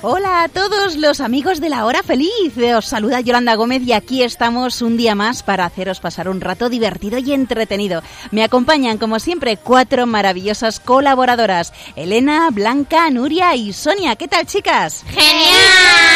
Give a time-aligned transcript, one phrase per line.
[0.00, 2.56] Hola a todos los amigos de la hora feliz.
[2.76, 6.68] Os saluda Yolanda Gómez y aquí estamos un día más para haceros pasar un rato
[6.68, 8.02] divertido y entretenido.
[8.30, 11.72] Me acompañan como siempre cuatro maravillosas colaboradoras.
[11.96, 14.14] Elena, Blanca, Nuria y Sonia.
[14.14, 15.02] ¿Qué tal chicas?
[15.08, 16.07] ¡Genial!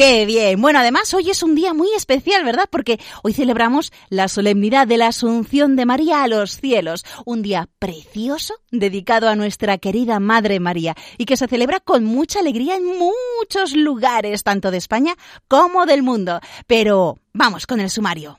[0.00, 0.62] ¡Qué bien!
[0.62, 2.64] Bueno, además hoy es un día muy especial, ¿verdad?
[2.70, 7.04] Porque hoy celebramos la solemnidad de la Asunción de María a los cielos.
[7.26, 12.38] Un día precioso dedicado a nuestra querida Madre María y que se celebra con mucha
[12.38, 15.16] alegría en muchos lugares, tanto de España
[15.48, 16.40] como del mundo.
[16.66, 18.38] Pero vamos con el sumario.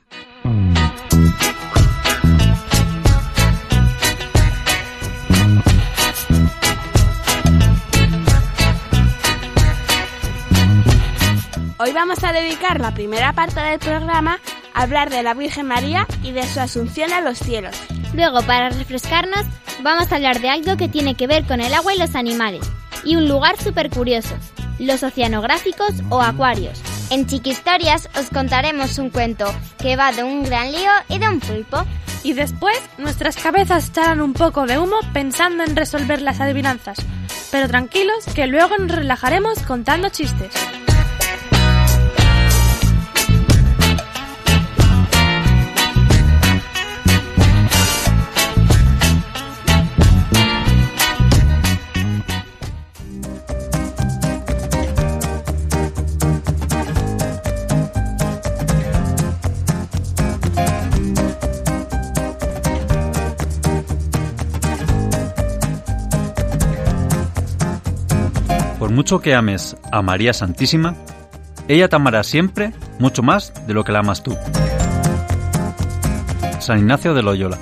[11.84, 14.38] Hoy vamos a dedicar la primera parte del programa
[14.72, 17.74] a hablar de la Virgen María y de su asunción a los cielos.
[18.14, 19.44] Luego, para refrescarnos,
[19.82, 22.70] vamos a hablar de algo que tiene que ver con el agua y los animales.
[23.02, 24.36] Y un lugar súper curioso,
[24.78, 26.80] los oceanográficos o acuarios.
[27.10, 31.40] En Chiquistorias os contaremos un cuento que va de un gran lío y de un
[31.40, 31.84] pulpo.
[32.22, 36.98] Y después nuestras cabezas echarán un poco de humo pensando en resolver las adivinanzas.
[37.50, 40.52] Pero tranquilos que luego nos relajaremos contando chistes.
[68.92, 70.94] Mucho que ames a María Santísima,
[71.68, 74.36] ella te amará siempre mucho más de lo que la amas tú.
[76.60, 77.58] San Ignacio de Loyola.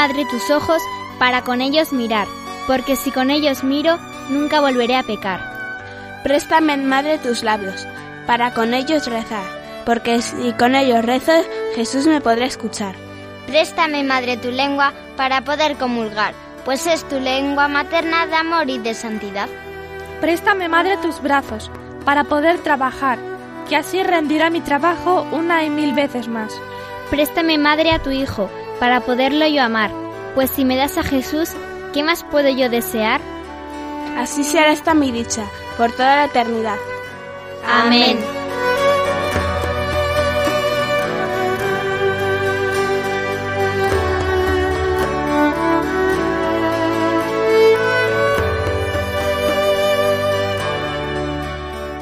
[0.00, 0.82] Madre, tus ojos
[1.18, 2.26] para con ellos mirar,
[2.66, 3.98] porque si con ellos miro,
[4.30, 5.40] nunca volveré a pecar.
[6.22, 7.86] Préstame, madre, tus labios
[8.26, 9.44] para con ellos rezar,
[9.84, 11.32] porque si con ellos rezo,
[11.74, 12.94] Jesús me podrá escuchar.
[13.46, 16.32] Préstame, madre, tu lengua para poder comulgar,
[16.64, 19.50] pues es tu lengua materna de amor y de santidad.
[20.22, 21.70] Préstame, madre, tus brazos
[22.06, 23.18] para poder trabajar,
[23.68, 26.58] que así rendirá mi trabajo una y mil veces más.
[27.10, 28.48] Préstame, madre, a tu hijo
[28.80, 29.92] para poderlo yo amar,
[30.34, 31.50] pues si me das a Jesús,
[31.92, 33.20] ¿qué más puedo yo desear?
[34.16, 35.44] Así será esta mi dicha
[35.76, 36.76] por toda la eternidad.
[37.64, 38.18] Amén.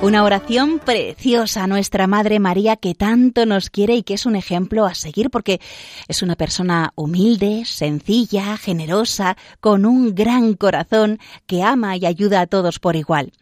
[0.00, 4.36] Una oración preciosa a nuestra Madre María que tanto nos quiere y que es un
[4.36, 5.60] ejemplo a seguir porque
[6.06, 12.46] es una persona humilde, sencilla, generosa, con un gran corazón que ama y ayuda a
[12.46, 13.32] todos por igual.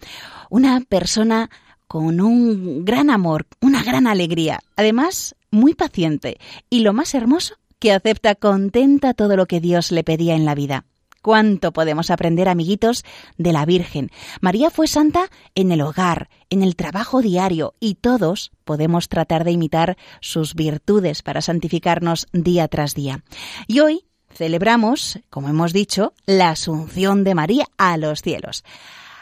[0.48, 1.50] Una persona
[1.86, 6.38] con un gran amor, una gran alegría, además muy paciente
[6.70, 10.54] y lo más hermoso, que acepta contenta todo lo que Dios le pedía en la
[10.54, 10.86] vida
[11.26, 13.04] cuánto podemos aprender, amiguitos,
[13.36, 14.12] de la Virgen.
[14.40, 19.50] María fue santa en el hogar, en el trabajo diario, y todos podemos tratar de
[19.50, 23.24] imitar sus virtudes para santificarnos día tras día.
[23.66, 28.62] Y hoy celebramos, como hemos dicho, la Asunción de María a los cielos.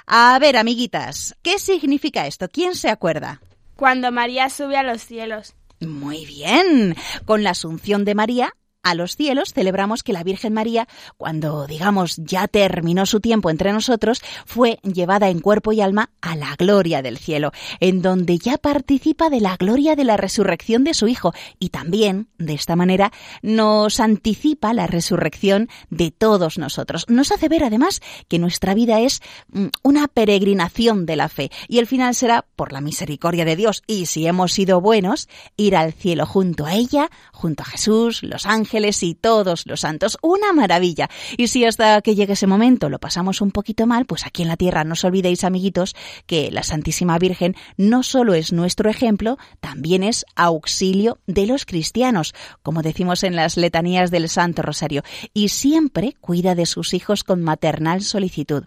[0.06, 2.50] A ver, amiguitas, ¿qué significa esto?
[2.50, 3.40] ¿Quién se acuerda?
[3.76, 5.54] Cuando María sube a los cielos.
[5.80, 6.96] Muy bien.
[7.24, 8.52] Con la Asunción de María
[8.84, 10.86] a los cielos, celebramos que la Virgen María,
[11.16, 16.36] cuando, digamos, ya terminó su tiempo entre nosotros, fue llevada en cuerpo y alma a
[16.36, 17.50] la gloria del cielo,
[17.80, 21.32] en donde ya participa de la gloria de la resurrección de su Hijo.
[21.58, 23.10] Y también, de esta manera,
[23.42, 27.06] nos anticipa la resurrección de todos nosotros.
[27.08, 29.22] Nos hace ver, además, que nuestra vida es
[29.52, 31.50] mm, una peregrinación de la fe.
[31.68, 33.82] Y el final será, por la misericordia de Dios.
[33.86, 38.44] Y si hemos sido buenos, ir al cielo junto a ella, junto a Jesús, los
[38.44, 40.18] ángeles y todos los santos.
[40.20, 41.08] Una maravilla.
[41.36, 44.48] Y si hasta que llegue ese momento lo pasamos un poquito mal, pues aquí en
[44.48, 45.94] la tierra no os olvidéis, amiguitos,
[46.26, 52.34] que la Santísima Virgen no solo es nuestro ejemplo, también es auxilio de los cristianos,
[52.62, 57.42] como decimos en las letanías del Santo Rosario, y siempre cuida de sus hijos con
[57.42, 58.64] maternal solicitud.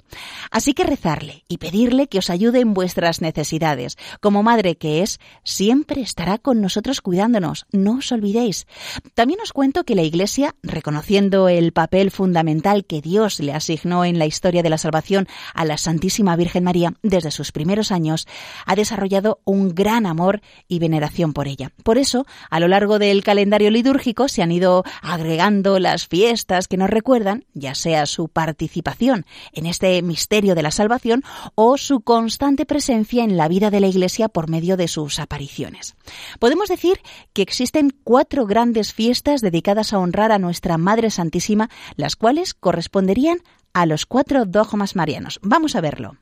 [0.51, 3.97] Así que rezarle y pedirle que os ayude en vuestras necesidades.
[4.21, 8.67] Como madre que es, siempre estará con nosotros cuidándonos, no os olvidéis.
[9.13, 14.19] También os cuento que la Iglesia, reconociendo el papel fundamental que Dios le asignó en
[14.19, 18.27] la historia de la salvación a la Santísima Virgen María desde sus primeros años,
[18.65, 21.71] ha desarrollado un gran amor y veneración por ella.
[21.83, 26.77] Por eso, a lo largo del calendario litúrgico se han ido agregando las fiestas que
[26.77, 31.23] nos recuerdan, ya sea su participación en este misterio de la salvación
[31.55, 35.95] o su constante presencia en la vida de la Iglesia por medio de sus apariciones.
[36.39, 37.01] Podemos decir
[37.33, 43.39] que existen cuatro grandes fiestas dedicadas a honrar a nuestra Madre Santísima, las cuales corresponderían
[43.73, 45.39] a los cuatro dogmas marianos.
[45.43, 46.17] Vamos a verlo.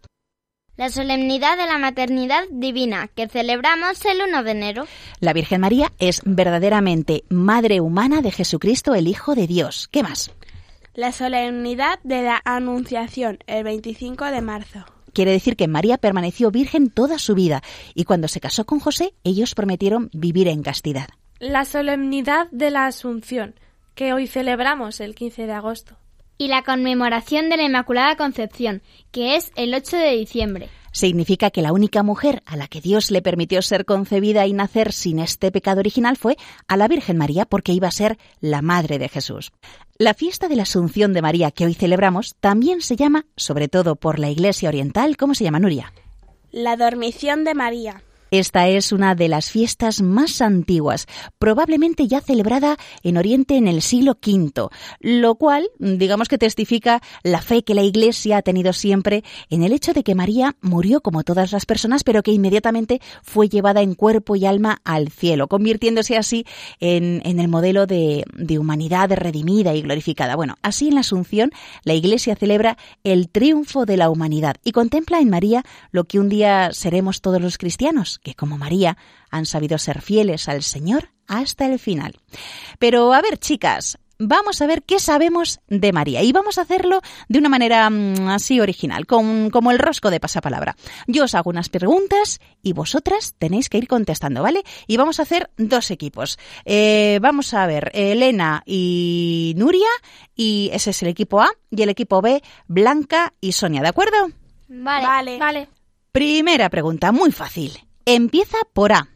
[0.78, 4.88] La solemnidad de la maternidad divina que celebramos el 1 de enero.
[5.22, 9.88] La Virgen María es verdaderamente Madre humana de Jesucristo, el Hijo de Dios.
[9.90, 10.32] ¿Qué más?
[10.94, 14.86] La solemnidad de la Anunciación el 25 de marzo.
[15.14, 17.64] Quiere decir que María permaneció virgen toda su vida
[17.94, 21.08] y cuando se casó con José ellos prometieron vivir en castidad.
[21.40, 23.56] La solemnidad de la Asunción,
[23.94, 25.98] que hoy celebramos el 15 de agosto.
[26.38, 30.70] Y la conmemoración de la Inmaculada Concepción, que es el 8 de diciembre.
[30.94, 34.94] Significa que la única mujer a la que Dios le permitió ser concebida y nacer
[34.94, 36.38] sin este pecado original fue
[36.70, 39.52] a la Virgen María, porque iba a ser la madre de Jesús.
[39.98, 43.98] La fiesta de la Asunción de María que hoy celebramos también se llama, sobre todo
[43.98, 45.92] por la Iglesia Oriental, ¿cómo se llama Nuria?
[46.52, 48.05] La dormición de María.
[48.32, 51.06] Esta es una de las fiestas más antiguas,
[51.38, 54.70] probablemente ya celebrada en Oriente en el siglo V,
[55.00, 59.72] lo cual, digamos que testifica la fe que la Iglesia ha tenido siempre en el
[59.72, 63.94] hecho de que María murió como todas las personas, pero que inmediatamente fue llevada en
[63.94, 66.46] cuerpo y alma al cielo, convirtiéndose así
[66.80, 70.36] en, el modelo de, de humanidad redimida y glorificada.
[70.36, 71.52] Bueno, así en la Asunción
[71.84, 76.30] la Iglesia celebra el triunfo de la humanidad y contempla en María lo que un
[76.30, 78.98] día seremos todos los cristianos que como María
[79.30, 82.16] han sabido ser fieles al Señor hasta el final.
[82.80, 87.02] Pero a ver, chicas, vamos a ver qué sabemos de María y vamos a hacerlo
[87.28, 90.76] de una manera mm, así original, como el rosco de pasapalabra.
[91.08, 94.64] Yo os hago unas preguntas y vosotras tenéis que ir contestando, ¿vale?
[94.88, 96.40] Y vamos a hacer dos equipos.
[96.66, 99.90] Eh, vamos a ver, Elena y Nuria,
[100.36, 104.30] y ese es el equipo A, y el equipo B, Blanca y Sonia, ¿de acuerdo?
[104.68, 105.06] Vale.
[105.06, 105.38] Vale.
[105.40, 105.70] Vale.
[106.12, 107.78] Primera pregunta, muy fácil.
[108.06, 109.10] Empieza por A.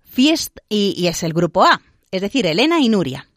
[0.00, 1.80] Fiesta, y, y es el grupo A,
[2.10, 3.28] es decir, Elena y Nuria.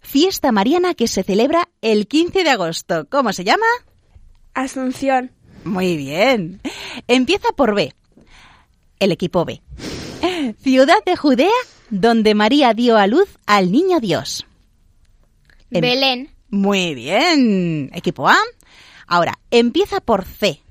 [0.00, 3.06] Fiesta mariana que se celebra el 15 de agosto.
[3.10, 3.66] ¿Cómo se llama?
[4.54, 5.32] Asunción.
[5.64, 6.60] Muy bien.
[7.08, 7.92] Empieza por B.
[9.00, 9.62] El equipo B.
[10.62, 11.50] Ciudad de Judea
[11.90, 14.46] donde María dio a luz al niño Dios.
[15.70, 16.30] Em- Belén.
[16.48, 17.90] Muy bien.
[17.92, 18.36] Equipo A.
[19.06, 20.62] Ahora, empieza por C.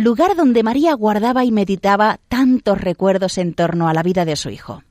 [0.00, 4.48] Lugar donde María guardaba y meditaba tantos recuerdos en torno a la vida de su
[4.48, 4.82] hijo.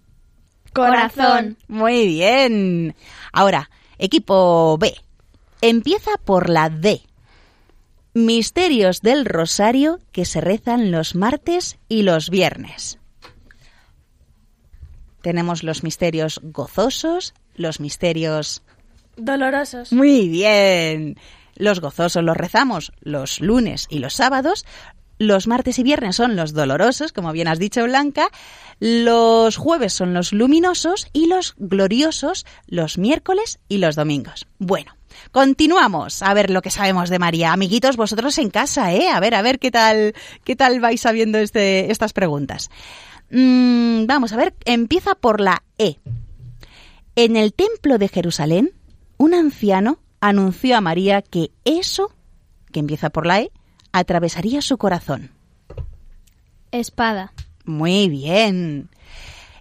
[0.71, 1.57] Corazón.
[1.67, 2.95] Muy bien.
[3.33, 4.93] Ahora, equipo B.
[5.61, 7.01] Empieza por la D.
[8.13, 12.99] Misterios del Rosario que se rezan los martes y los viernes.
[15.23, 18.61] Tenemos los misterios gozosos, los misterios...
[19.17, 19.91] Dolorosos.
[19.91, 21.17] Muy bien.
[21.55, 24.65] Los gozosos los rezamos los lunes y los sábados.
[25.19, 28.29] Los martes y viernes son los dolorosos, como bien has dicho Blanca.
[28.79, 34.47] Los jueves son los luminosos y los gloriosos los miércoles y los domingos.
[34.59, 34.95] Bueno,
[35.33, 37.51] continuamos a ver lo que sabemos de María.
[37.51, 39.09] Amiguitos, vosotros en casa, ¿eh?
[39.09, 40.13] A ver, a ver qué tal,
[40.45, 42.69] qué tal vais sabiendo este, estas preguntas.
[43.29, 45.97] Mm, vamos a ver, empieza por la E.
[47.17, 48.71] En el templo de Jerusalén,
[49.17, 52.15] un anciano anunció a María que eso,
[52.71, 53.51] que empieza por la E,
[53.91, 55.31] atravesaría su corazón.
[56.71, 57.33] Espada.
[57.65, 58.89] Muy bien.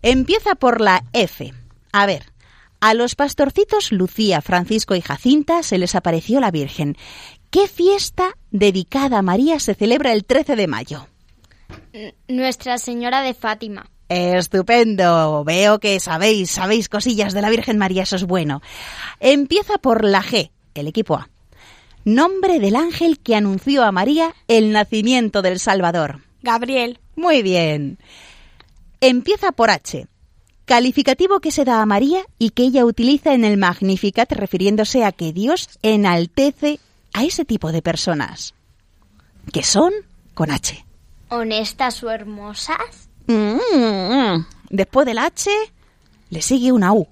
[0.02, 1.52] Empieza por la F.
[1.92, 2.24] A ver,
[2.80, 6.96] A los pastorcitos Lucía, Francisco y Jacinta se les apareció la Virgen.
[7.50, 11.08] ¿Qué fiesta dedicada a María se celebra el 13 de mayo?
[12.28, 13.90] Nuestra Señora de Fátima.
[14.08, 15.42] Estupendo.
[15.44, 18.62] Veo que sabéis, sabéis cosillas de la Virgen María, eso es bueno.
[19.18, 21.28] Empieza por la G, el equipo A.
[22.08, 26.22] Nombre del ángel que anunció a María el nacimiento del Salvador.
[26.40, 27.00] Gabriel.
[27.16, 27.98] Muy bien.
[29.02, 30.06] Empieza por H.
[30.64, 35.12] Calificativo que se da a María y que ella utiliza en el Magnificat refiriéndose a
[35.12, 36.80] que Dios enaltece
[37.12, 38.54] a ese tipo de personas.
[39.52, 39.92] Que son
[40.32, 40.82] con H.
[41.28, 43.10] ¿Honestas o hermosas?
[43.26, 45.50] Mm, Después del H
[46.30, 47.06] le sigue una U.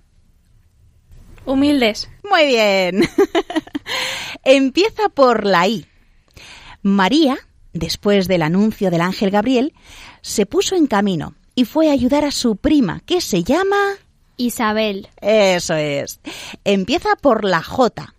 [1.45, 2.09] Humildes.
[2.31, 3.03] Muy bien.
[4.49, 5.87] Empieza por la I.
[6.81, 7.37] María,
[7.73, 9.75] después del anuncio del ángel Gabriel,
[10.23, 13.77] se puso en camino y fue a ayudar a su prima, que se llama...
[14.37, 15.09] Isabel.
[15.21, 16.21] Eso es.
[16.63, 18.15] Empieza por la J.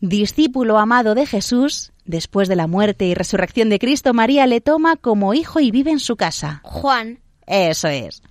[0.00, 4.94] Discípulo amado de Jesús, después de la muerte y resurrección de Cristo, María le toma
[4.94, 6.60] como hijo y vive en su casa.
[6.62, 7.18] Juan.
[7.48, 8.22] Eso es.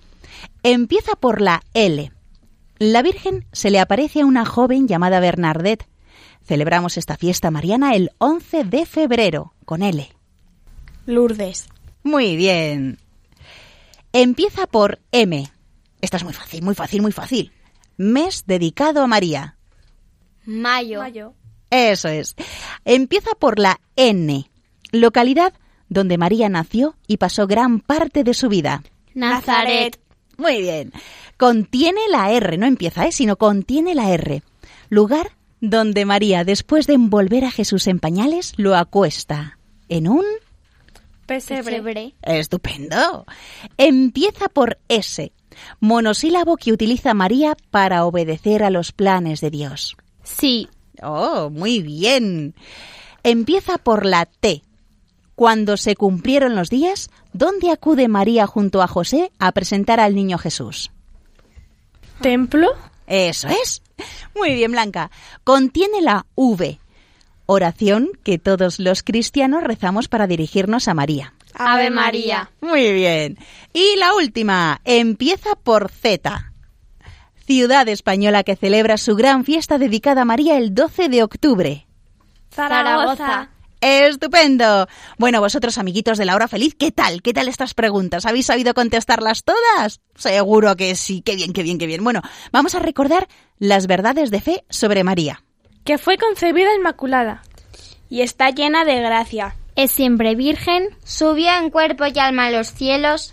[0.62, 2.10] Empieza por la L.
[2.78, 5.86] La Virgen se le aparece a una joven llamada Bernadette.
[6.48, 10.08] Celebramos esta fiesta mariana el 11 de febrero, con L.
[11.04, 11.68] Lourdes.
[12.02, 12.96] Muy bien.
[14.14, 15.46] Empieza por M.
[16.00, 17.52] Esta es muy fácil, muy fácil, muy fácil.
[17.98, 19.58] Mes dedicado a María.
[20.46, 21.00] Mayo.
[21.00, 21.34] Mayo.
[21.68, 22.34] Eso es.
[22.86, 24.50] Empieza por la N.
[24.90, 25.52] Localidad
[25.90, 28.82] donde María nació y pasó gran parte de su vida.
[29.12, 30.00] Nazaret.
[30.38, 30.92] Muy bien.
[31.36, 33.12] Contiene la R, no empieza, ¿eh?
[33.12, 34.42] sino contiene la R.
[34.88, 39.58] Lugar donde María, después de envolver a Jesús en pañales, lo acuesta.
[39.88, 40.24] En un...
[41.26, 42.14] Pesebre.
[42.22, 43.26] Estupendo.
[43.76, 45.32] Empieza por S.
[45.80, 49.96] Monosílabo que utiliza María para obedecer a los planes de Dios.
[50.22, 50.68] Sí.
[51.02, 52.54] Oh, muy bien.
[53.22, 54.62] Empieza por la T.
[55.34, 60.38] Cuando se cumplieron los días, ¿dónde acude María junto a José a presentar al niño
[60.38, 60.90] Jesús?
[62.20, 62.68] Templo.
[63.06, 63.82] Eso es.
[64.34, 65.10] Muy bien, Blanca.
[65.44, 66.78] Contiene la V.
[67.46, 71.32] Oración que todos los cristianos rezamos para dirigirnos a María.
[71.54, 72.50] Ave María.
[72.60, 73.38] Muy bien.
[73.72, 74.80] Y la última.
[74.84, 76.52] Empieza por Z.
[77.46, 81.86] Ciudad española que celebra su gran fiesta dedicada a María el 12 de octubre.
[82.50, 83.48] Zaragoza.
[83.80, 84.88] Estupendo.
[85.18, 87.22] Bueno, vosotros, amiguitos de la hora feliz, ¿qué tal?
[87.22, 88.26] ¿Qué tal estas preguntas?
[88.26, 90.00] ¿Habéis sabido contestarlas todas?
[90.16, 91.22] Seguro que sí.
[91.22, 92.02] Qué bien, qué bien, qué bien.
[92.02, 95.44] Bueno, vamos a recordar las verdades de fe sobre María.
[95.84, 97.42] Que fue concebida inmaculada.
[98.10, 99.54] Y está llena de gracia.
[99.76, 100.88] Es siempre virgen.
[101.04, 103.32] Subió en cuerpo y alma a los cielos.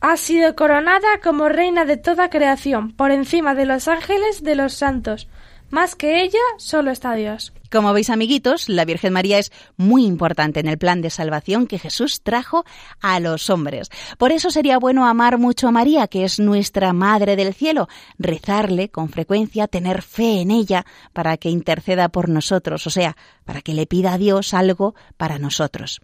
[0.00, 4.74] Ha sido coronada como reina de toda creación, por encima de los ángeles de los
[4.74, 5.28] santos.
[5.70, 7.52] Más que ella, solo está Dios.
[7.70, 11.78] Como veis, amiguitos, la Virgen María es muy importante en el plan de salvación que
[11.78, 12.64] Jesús trajo
[13.00, 13.90] a los hombres.
[14.16, 18.88] Por eso sería bueno amar mucho a María, que es nuestra Madre del Cielo, rezarle
[18.88, 23.74] con frecuencia, tener fe en ella para que interceda por nosotros, o sea, para que
[23.74, 26.00] le pida a Dios algo para nosotros.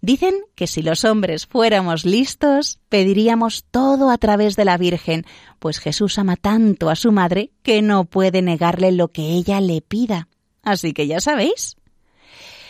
[0.00, 5.24] Dicen que si los hombres fuéramos listos, pediríamos todo a través de la Virgen,
[5.58, 9.80] pues Jesús ama tanto a su madre que no puede negarle lo que ella le
[9.80, 10.28] pida.
[10.66, 11.76] Así que ya sabéis.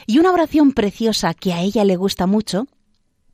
[0.07, 2.67] Y una oración preciosa que a ella le gusta mucho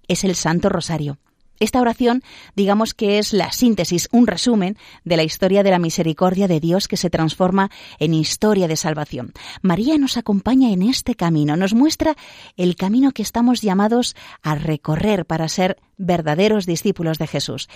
[0.07, 1.19] es el Santo Rosario.
[1.63, 2.25] Esta oración,
[2.57, 6.89] digamos que es la síntesis, un resumen de la historia de la misericordia de Dios
[6.89, 9.33] que se transforma en historia de salvación.
[9.61, 12.17] María nos acompaña en este camino, nos muestra
[12.57, 17.69] el camino que estamos llamados a recorrer para ser verdaderos discípulos de Jesús.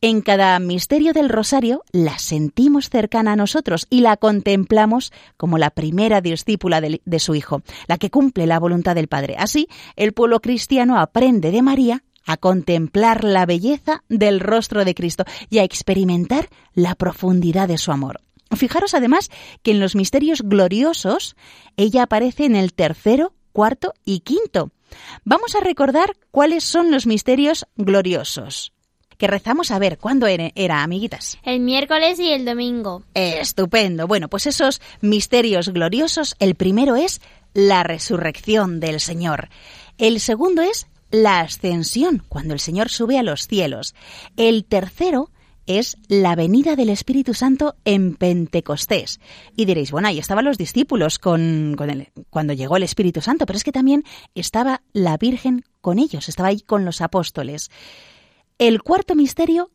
[0.00, 5.70] En cada misterio del rosario la sentimos cercana a nosotros y la contemplamos como la
[5.70, 9.34] primera discípula de, su Hijo, la que cumple la voluntad del Padre.
[9.36, 15.24] Así, el pueblo cristiano aprende de María a contemplar la belleza del rostro de Cristo
[15.50, 18.20] y a experimentar la profundidad de su amor.
[18.56, 19.30] Fijaros además
[19.62, 21.36] que en los misterios gloriosos
[21.76, 24.70] ella aparece en el tercero, cuarto y quinto.
[25.24, 28.72] Vamos a recordar cuáles son los misterios gloriosos.
[29.16, 31.38] Que rezamos a ver cuándo era, era, amiguitas.
[31.44, 33.04] El miércoles y el domingo.
[33.14, 34.06] Estupendo.
[34.06, 37.20] Bueno, pues esos misterios gloriosos, el primero es
[37.54, 39.48] la resurrección del Señor.
[39.96, 43.94] El segundo es la ascensión, cuando el Señor sube a los cielos.
[44.36, 45.30] El tercero
[45.66, 49.20] es la venida del Espíritu Santo en Pentecostés.
[49.54, 53.46] Y diréis, bueno, ahí estaban los discípulos con, con el, cuando llegó el Espíritu Santo,
[53.46, 54.02] pero es que también
[54.34, 57.70] estaba la Virgen con ellos, estaba ahí con los apóstoles.
[58.58, 59.70] El cuarto misterio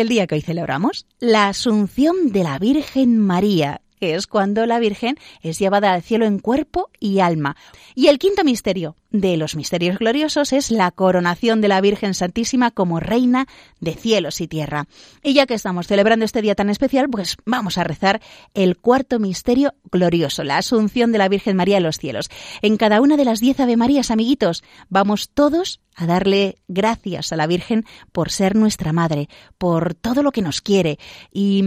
[0.00, 4.78] el día que hoy celebramos, la Asunción de la Virgen María, que es cuando la
[4.78, 7.56] Virgen es llevada al cielo en cuerpo y alma.
[7.94, 12.70] Y el quinto misterio de los misterios gloriosos es la coronación de la Virgen Santísima
[12.70, 13.46] como Reina
[13.80, 14.86] de cielos y tierra.
[15.22, 18.20] Y ya que estamos celebrando este día tan especial, pues vamos a rezar
[18.54, 22.28] el cuarto misterio glorioso, la Asunción de la Virgen María a los cielos.
[22.62, 27.36] En cada una de las diez Ave Marías, amiguitos, vamos todos a darle gracias a
[27.36, 30.98] la Virgen por ser nuestra madre, por todo lo que nos quiere
[31.32, 31.64] y,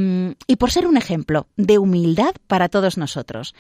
[0.48, 3.54] y, por ser un ejemplo de humildad para todos nosotros.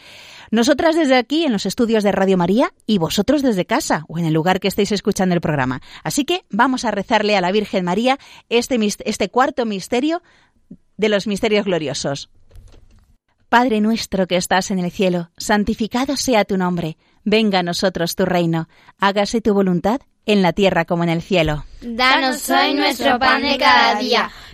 [0.49, 4.25] Nosotras desde aquí en los estudios de Radio María y vosotros desde casa o en
[4.25, 5.81] el lugar que estéis escuchando el programa.
[6.03, 10.21] Así que vamos a rezarle a la Virgen María este, este cuarto misterio
[10.97, 12.29] de los misterios gloriosos.
[13.47, 18.25] Padre nuestro que estás en el cielo, santificado sea tu nombre, venga a nosotros tu
[18.25, 18.67] reino,
[18.99, 21.63] hágase tu voluntad en la tierra como en el cielo.
[21.81, 24.29] Danos hoy nuestro pan de cada día.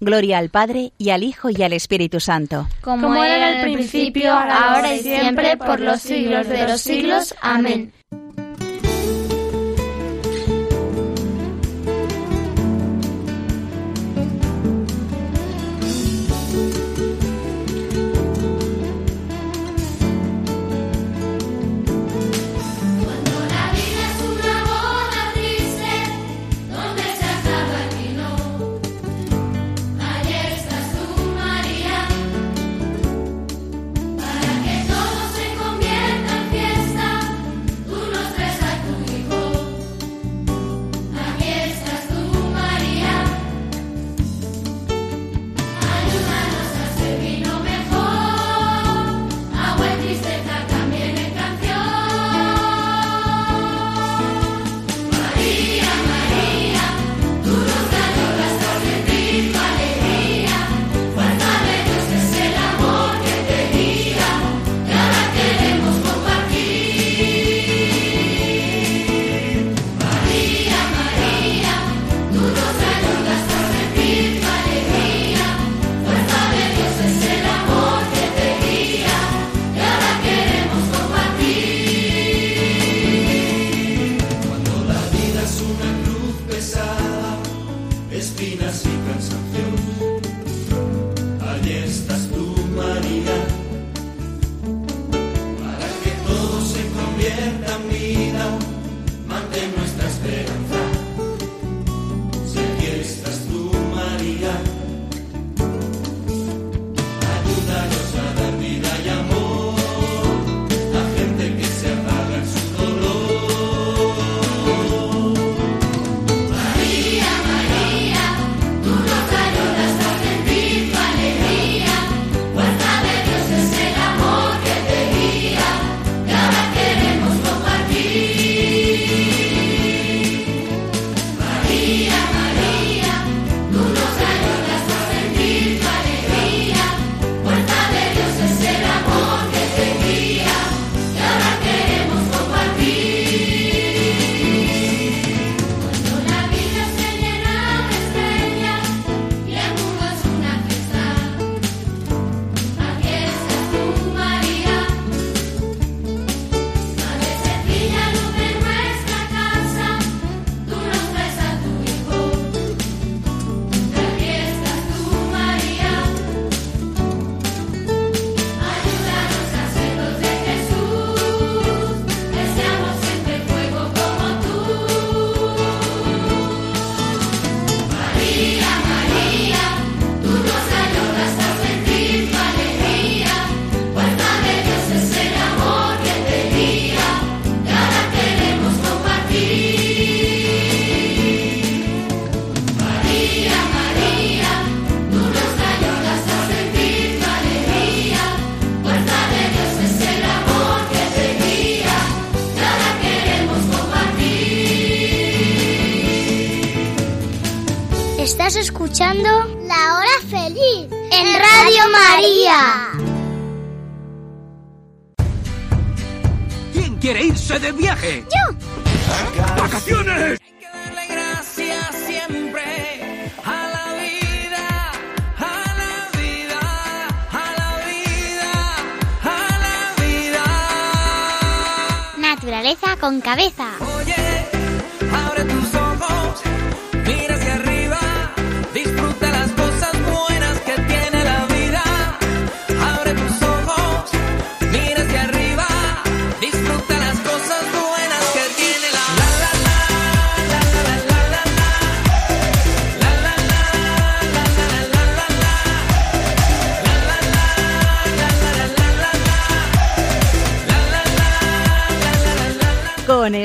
[0.00, 2.68] Gloria al Padre, y al Hijo, y al Espíritu Santo.
[2.80, 7.34] Como era el principio, ahora y siempre, por los siglos de los siglos.
[7.40, 7.92] Amén.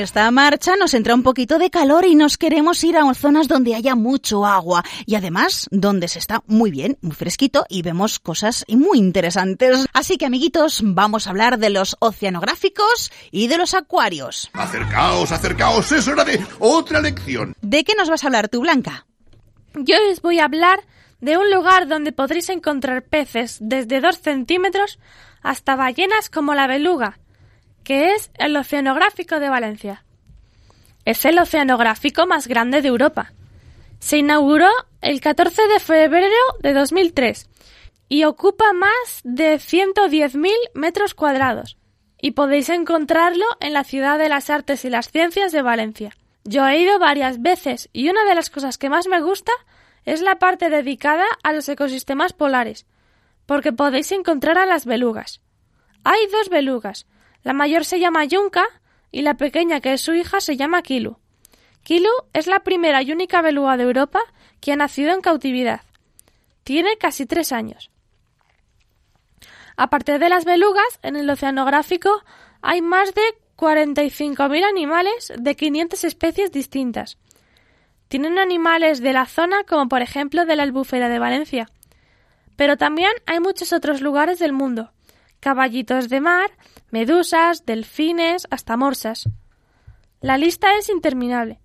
[0.04, 3.74] Esta marcha nos entra un poquito de calor y nos queremos ir a zonas donde
[3.74, 8.66] haya mucho agua y además donde se está muy bien, muy fresquito y vemos cosas
[8.68, 9.86] muy interesantes.
[9.94, 14.50] Así que amiguitos, vamos a hablar de los oceanográficos y de los acuarios.
[14.52, 17.54] Acercaos, acercaos, es hora de otra lección.
[17.62, 19.06] ¿De qué nos vas a hablar tú, Blanca?
[19.74, 20.80] Yo os voy a hablar
[21.20, 24.98] de un lugar donde podréis encontrar peces desde 2 centímetros
[25.42, 27.18] hasta ballenas como la beluga,
[27.84, 30.04] que es el Oceanográfico de Valencia.
[31.04, 33.32] Es el oceanográfico más grande de Europa.
[33.98, 34.70] Se inauguró
[35.02, 37.48] el 14 de febrero de 2003
[38.08, 41.76] y ocupa más de 110.000 metros cuadrados
[42.20, 46.16] y podéis encontrarlo en la Ciudad de las Artes y las Ciencias de Valencia.
[46.44, 49.52] Yo he ido varias veces y una de las cosas que más me gusta
[50.06, 52.86] es la parte dedicada a los ecosistemas polares,
[53.46, 55.42] porque podéis encontrar a las belugas.
[56.02, 57.06] Hay dos belugas,
[57.44, 58.64] la mayor se llama Yunka
[59.12, 61.18] y la pequeña, que es su hija, se llama Kilu.
[61.84, 64.20] Kilu es la primera y única beluga de Europa
[64.60, 65.82] que ha nacido en cautividad.
[66.64, 67.90] Tiene casi tres años.
[69.76, 72.24] Aparte de las belugas, en el oceanográfico
[72.62, 73.22] hay más de
[73.56, 77.18] 45.000 animales de 500 especies distintas.
[78.08, 81.68] Tienen animales de la zona como por ejemplo de la albufera de Valencia.
[82.56, 84.92] Pero también hay muchos otros lugares del mundo.
[85.40, 86.50] Caballitos de mar,
[86.94, 89.28] medusas, delfines, hasta morsas.
[90.20, 91.58] La lista es interminable.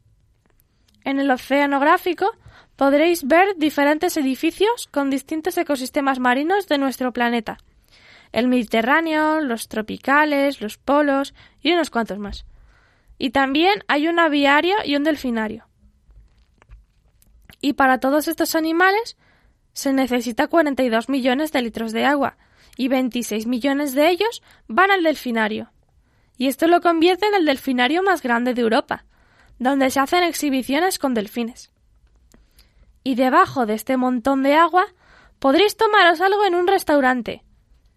[1.04, 2.32] En el oceanográfico
[2.76, 7.60] podréis ver diferentes edificios con distintos ecosistemas marinos de nuestro planeta.
[8.32, 12.48] El Mediterráneo, los tropicales, los polos y unos cuantos más.
[13.20, 15.68] Y también hay un aviario y un delfinario.
[17.62, 19.16] Y para todos estos animales
[19.74, 22.38] se necesita 42 millones de litros de agua,
[22.80, 25.70] y 26 millones de ellos van al delfinario.
[26.38, 29.04] Y esto lo convierte en el delfinario más grande de Europa,
[29.58, 31.74] donde se hacen exhibiciones con delfines.
[33.04, 34.86] Y debajo de este montón de agua
[35.40, 37.44] podréis tomaros algo en un restaurante.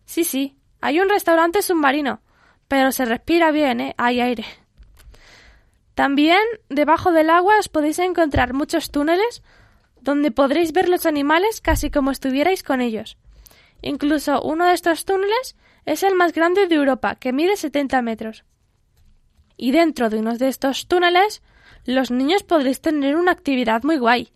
[0.05, 2.21] Sí, sí, hay un restaurante submarino,
[2.67, 3.95] pero se respira bien, ¿eh?
[3.99, 4.45] Hay aire.
[5.95, 9.45] También debajo del agua os podéis encontrar muchos túneles
[10.01, 13.17] donde podréis ver los animales casi como estuvierais con ellos.
[13.83, 18.45] Incluso uno de estos túneles es el más grande de Europa, que mide 70 metros.
[19.57, 21.43] Y dentro de uno de estos túneles,
[21.85, 24.33] los niños podréis tener una actividad muy guay.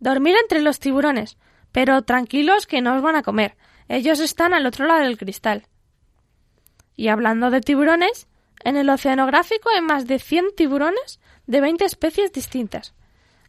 [0.00, 1.38] Dormir entre los tiburones,
[1.72, 3.56] pero tranquilos que no os van a comer.
[3.88, 5.66] Ellos están al otro lado del cristal.
[6.96, 8.26] Y hablando de tiburones,
[8.64, 12.94] en el oceanográfico hay más de 100 tiburones de 20 especies distintas.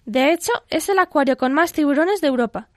[0.06, 2.70] De hecho, es el acuario con más tiburones de Europa.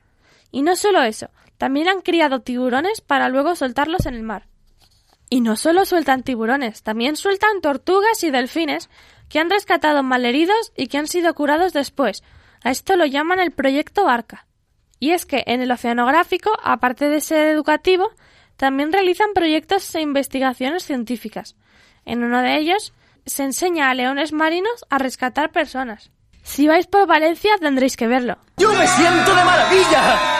[0.50, 4.46] Y no solo eso, también han criado tiburones para luego soltarlos en el mar.
[5.30, 8.90] Y no solo sueltan tiburones, también sueltan tortugas y delfines
[9.28, 12.22] que han rescatado malheridos y que han sido curados después.
[12.62, 14.46] A esto lo llaman el proyecto Barca.
[15.00, 18.10] Y es que en el oceanográfico, aparte de ser educativo,
[18.56, 21.56] también realizan proyectos e investigaciones científicas.
[22.04, 22.92] En uno de ellos
[23.26, 26.10] se enseña a leones marinos a rescatar personas.
[26.42, 28.36] Si vais por Valencia tendréis que verlo.
[28.58, 30.33] ¡Yo me siento de maravilla!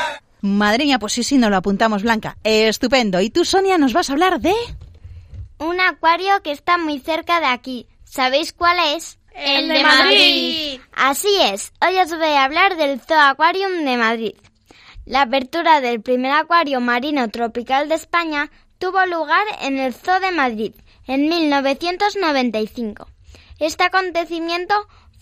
[0.44, 2.36] Madre mía, pues sí, sí, nos lo apuntamos, Blanca.
[2.44, 3.18] Estupendo.
[3.22, 4.52] ¿Y tú, Sonia, nos vas a hablar de...?
[5.56, 7.86] Un acuario que está muy cerca de aquí.
[8.04, 9.18] ¿Sabéis cuál es?
[9.34, 10.80] El de Madrid.
[10.92, 11.72] Así es.
[11.80, 14.34] Hoy os voy a hablar del Zoo Aquarium de Madrid.
[15.06, 20.30] La apertura del primer acuario marino tropical de España tuvo lugar en el Zoo de
[20.30, 20.74] Madrid
[21.06, 23.08] en 1995.
[23.60, 24.74] Este acontecimiento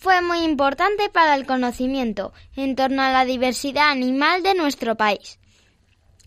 [0.03, 5.39] fue muy importante para el conocimiento en torno a la diversidad animal de nuestro país.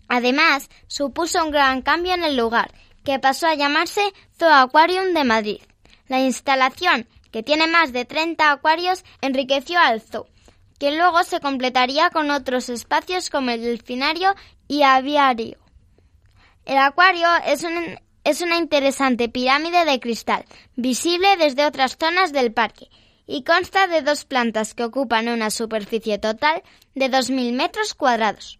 [0.08, 2.72] Además, supuso un gran cambio en el lugar,
[3.04, 4.00] que pasó a llamarse
[4.38, 5.60] Zoo Aquarium de Madrid.
[6.08, 10.26] La instalación, que tiene más de 30 acuarios, enriqueció al zoo,
[10.78, 14.34] que luego se completaría con otros espacios como el delfinario
[14.68, 15.58] y aviario.
[16.64, 22.54] El acuario es, un, es una interesante pirámide de cristal, visible desde otras zonas del
[22.54, 22.88] parque,
[23.26, 26.62] y consta de dos plantas que ocupan una superficie total
[26.94, 28.58] de 2.000 metros cuadrados.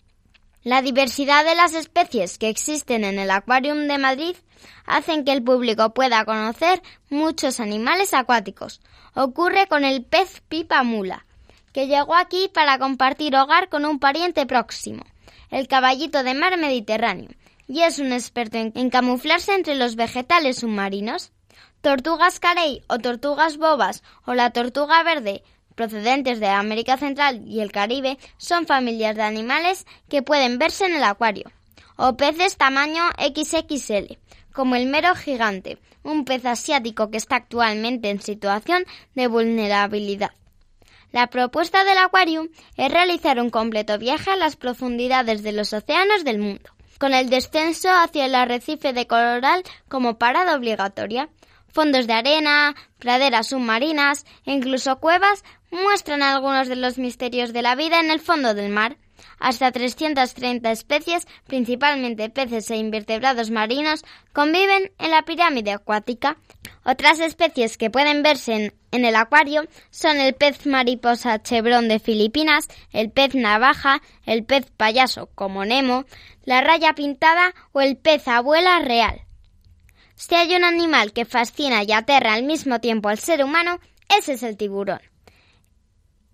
[0.62, 4.36] La diversidad de las especies que existen en el Acuarium de Madrid
[4.84, 8.80] hacen que el público pueda conocer muchos animales acuáticos.
[9.14, 11.24] Ocurre con el pez pipa mula,
[11.72, 15.04] que llegó aquí para compartir hogar con un pariente próximo,
[15.50, 17.28] el caballito de mar Mediterráneo,
[17.68, 21.32] y es un experto en, camuflarse entre los vegetales submarinos.
[21.86, 25.44] Tortugas carey o tortugas bobas o la tortuga verde
[25.76, 30.96] procedentes de América Central y el Caribe, son familias de animales que pueden verse en
[30.96, 31.48] el acuario,
[31.94, 34.18] o peces tamaño XXL,
[34.52, 40.32] como el mero gigante, un pez asiático que está actualmente en situación de vulnerabilidad.
[41.12, 46.24] La propuesta del acuario es realizar un completo viaje a las profundidades de los océanos
[46.24, 46.68] del mundo,
[46.98, 51.28] con el descenso hacia el arrecife de coral como parada obligatoria.
[51.72, 57.74] Fondos de arena, praderas submarinas e incluso cuevas muestran algunos de los misterios de la
[57.74, 58.96] vida en el fondo del mar.
[59.38, 66.36] Hasta 330 especies, principalmente peces e invertebrados marinos, conviven en la pirámide acuática.
[66.84, 72.68] Otras especies que pueden verse en, el acuario son el pez mariposa chebrón de Filipinas,
[72.92, 76.04] el pez navaja, el pez payaso como Nemo,
[76.44, 79.25] la raya pintada o el pez abuela real.
[80.16, 84.32] Si hay un animal que fascina y aterra al mismo tiempo al ser humano, ese
[84.32, 85.00] es el tiburón.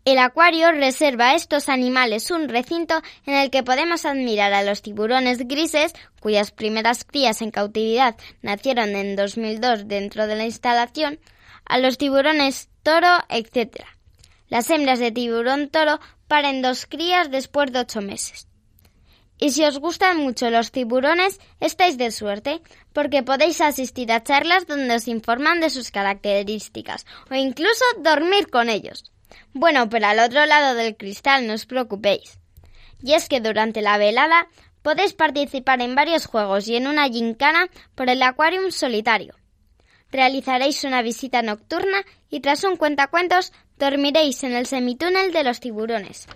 [0.05, 4.83] El acuario reserva a estos animales un recinto en el que podemos admirar a los
[4.83, 11.21] tiburones grises, cuyas primeras crías en cautividad nacieron en 2002 dentro de la instalación,
[11.65, 13.85] a los tiburones toro, etc.
[14.49, 18.49] Las hembras de tiburón toro paren dos crías después de ocho meses.
[19.43, 24.69] Y si os gustan mucho los tiburones, estáis de suerte, porque podéis asistir a charlas
[24.69, 29.11] donde os informan de sus características o incluso dormir con ellos.
[29.53, 32.39] Bueno, pero al otro lado del cristal no os preocupéis.
[33.03, 34.47] Y es que durante la velada
[34.81, 39.35] podéis participar en varios juegos y en una gincana por el Aquarium solitario.
[40.13, 46.29] Realizaréis una visita nocturna y tras un cuentacuentos dormiréis en el semitúnel de los tiburones.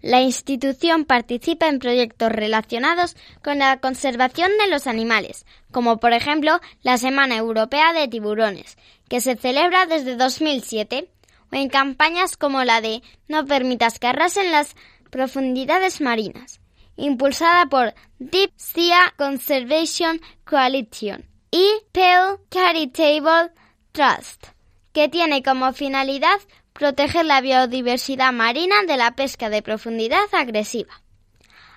[0.00, 6.60] La institución participa en proyectos relacionados con la conservación de los animales, como por ejemplo
[6.82, 8.76] la Semana Europea de Tiburones,
[9.08, 11.10] que se celebra desde 2007
[11.52, 14.74] en campañas como la de No permitas que arrasen las
[15.10, 16.60] profundidades marinas,
[16.96, 23.52] impulsada por Deep Sea Conservation Coalition y Pale Charitable
[23.92, 24.46] Trust,
[24.92, 26.40] que tiene como finalidad
[26.74, 31.00] proteger la biodiversidad marina de la pesca de profundidad agresiva.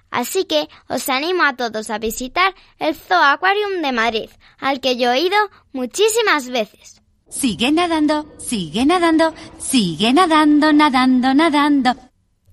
[0.10, 4.98] Así que os animo a todos a visitar el Zoo Aquarium de Madrid, al que
[4.98, 5.38] yo he ido
[5.72, 7.02] muchísimas veces.
[7.30, 11.96] Sigue nadando, sigue nadando, sigue nadando, nadando, nadando.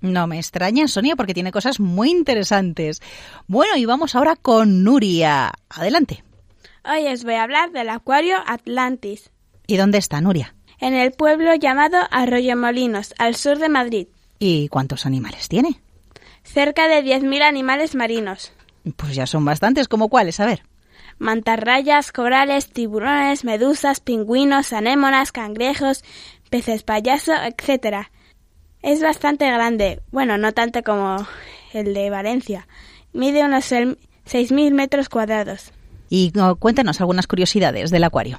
[0.03, 3.01] No me extraña, Sonia, porque tiene cosas muy interesantes.
[3.47, 5.53] Bueno, y vamos ahora con Nuria.
[5.71, 6.25] Adelante.
[6.85, 9.31] Hoy os voy a hablar del acuario Atlantis.
[9.67, 10.54] ¿Y dónde está Nuria?
[10.85, 14.07] En el pueblo llamado Arroyo Molinos, al sur de Madrid.
[14.39, 15.81] ¿Y cuántos animales tiene?
[16.43, 18.53] Cerca de 10.000 animales marinos.
[18.97, 20.41] Pues ya son bastantes, ¿como cuáles?
[20.41, 20.63] A ver
[21.19, 26.05] mantarrayas, corales, tiburones, medusas, pingüinos, anémonas, cangrejos,
[26.51, 28.09] peces payaso, etc.
[28.83, 31.27] Es bastante grande, bueno, no tanto como
[31.73, 32.69] el de Valencia.
[33.15, 35.73] Mide unos 6.000 metros cuadrados.
[36.11, 38.39] Y cuéntanos algunas curiosidades del acuario.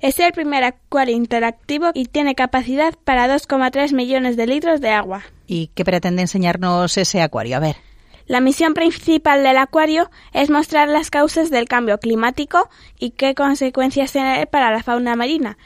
[0.00, 5.24] Es el primer acuario interactivo y tiene capacidad para 2,3 millones de litros de agua.
[5.46, 7.56] ¿Y qué pretende enseñarnos ese acuario?
[7.56, 7.76] A ver.
[8.26, 14.12] La misión principal del acuario es mostrar las causas del cambio climático y qué consecuencias
[14.12, 15.56] tiene para la fauna marina,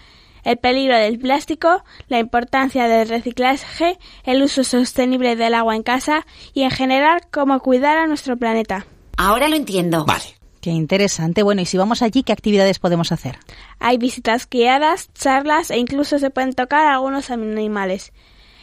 [0.45, 6.25] el peligro del plástico, la importancia del reciclaje, el uso sostenible del agua en casa
[6.55, 8.87] y en general cómo cuidar a nuestro planeta.
[9.17, 10.05] Ahora lo entiendo.
[10.05, 10.42] Vale.
[10.63, 11.43] Qué interesante.
[11.43, 13.37] Bueno, y si vamos allí, ¿qué actividades podemos hacer?
[13.81, 18.13] Hay visitas guiadas, charlas e incluso se pueden tocar algunos animales.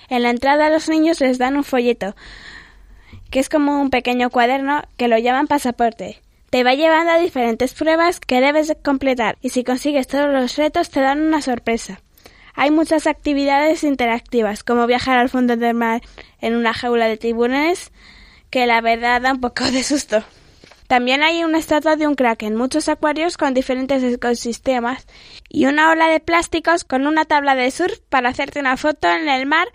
[0.08, 2.16] En la entrada a los niños les dan un folleto
[3.30, 6.22] que es como un pequeño cuaderno que lo llaman pasaporte.
[6.50, 10.90] Te va llevando a diferentes pruebas que debes completar y si consigues todos los retos
[10.90, 12.00] te dan una sorpresa.
[12.56, 16.02] Hay muchas actividades interactivas, como viajar al fondo del mar
[16.40, 17.92] en una jaula de tiburones,
[18.50, 20.24] que la verdad da un poco de susto.
[20.90, 25.06] También hay una estatua de un kraken, muchos acuarios con diferentes ecosistemas
[25.48, 29.30] y una ola de plásticos con una tabla de surf para hacerte una foto en
[29.30, 29.68] el mar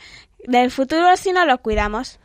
[0.44, 2.18] del futuro si no lo cuidamos.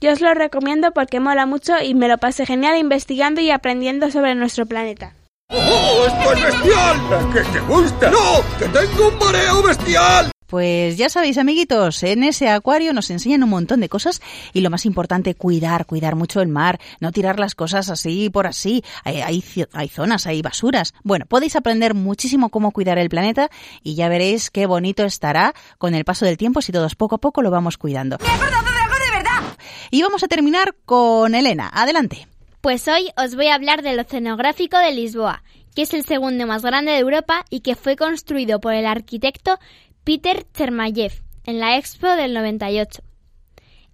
[0.00, 4.08] Yo os lo recomiendo porque mola mucho y me lo pasé genial investigando y aprendiendo
[4.12, 5.16] sobre nuestro planeta.
[5.50, 7.32] ¡Oh, esto es bestial!
[7.32, 8.10] ¿Que te gusta?
[8.10, 8.44] ¡No!
[8.60, 10.33] ¡Que tengo un mareo bestial!
[10.46, 14.20] Pues ya sabéis, amiguitos, en ese acuario nos enseñan un montón de cosas
[14.52, 18.46] y lo más importante, cuidar, cuidar mucho el mar, no tirar las cosas así por
[18.46, 18.84] así.
[19.04, 20.92] Hay, hay, hay, zonas, hay basuras.
[21.02, 23.50] Bueno, podéis aprender muchísimo cómo cuidar el planeta
[23.82, 27.18] y ya veréis qué bonito estará con el paso del tiempo si todos poco a
[27.18, 28.18] poco lo vamos cuidando.
[28.20, 29.56] ¡Me he acordado de algo de verdad!
[29.90, 31.70] Y vamos a terminar con Elena.
[31.72, 32.28] Adelante.
[32.60, 35.42] Pues hoy os voy a hablar del Oceanográfico de Lisboa,
[35.74, 39.58] que es el segundo más grande de Europa y que fue construido por el arquitecto
[40.04, 43.02] Peter Chermayev en la Expo del 98.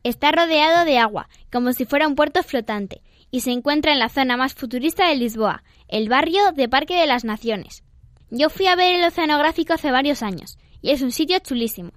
[0.02, 4.08] Está rodeado de agua, como si fuera un puerto flotante, y se encuentra en la
[4.08, 7.84] zona más futurista de Lisboa, el barrio de Parque de las Naciones.
[8.28, 11.92] Yo fui a ver el oceanográfico hace varios años, y es un sitio chulísimo.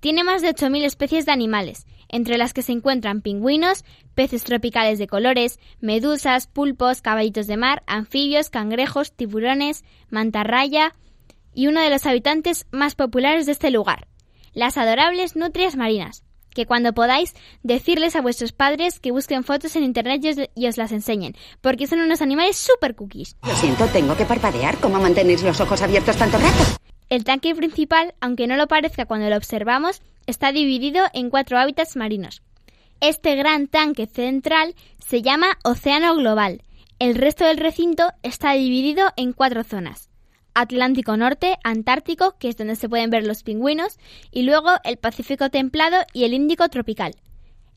[0.00, 4.98] Tiene más de 8.000 especies de animales, entre las que se encuentran pingüinos, peces tropicales
[4.98, 10.94] de colores, medusas, pulpos, caballitos de mar, anfibios, cangrejos, tiburones, mantarraya,
[11.54, 14.08] y uno de los habitantes más populares de este lugar,
[14.52, 19.84] las adorables nutrias marinas, que cuando podáis decirles a vuestros padres que busquen fotos en
[19.84, 23.36] internet y os, las enseñen, porque son unos animales super cookies.
[23.42, 24.78] Lo siento, tengo que parpadear.
[24.78, 26.80] ¿Cómo mantenéis los ojos abiertos tanto rato?
[27.10, 31.96] El tanque principal, aunque no lo parezca cuando lo observamos, está dividido en cuatro hábitats
[31.96, 32.42] marinos.
[33.00, 36.62] Este gran tanque central se llama Océano Global.
[36.98, 40.08] El resto del recinto está dividido en cuatro zonas.
[40.54, 43.98] Atlántico Norte, Antártico, que es donde se pueden ver los pingüinos,
[44.30, 47.14] y luego el Pacífico templado y el Índico tropical.